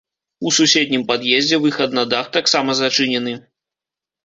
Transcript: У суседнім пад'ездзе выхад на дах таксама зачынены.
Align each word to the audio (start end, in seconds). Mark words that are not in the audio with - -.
У 0.45 0.51
суседнім 0.55 1.03
пад'ездзе 1.11 1.59
выхад 1.67 1.95
на 1.99 2.07
дах 2.15 2.33
таксама 2.41 2.79
зачынены. 2.83 3.39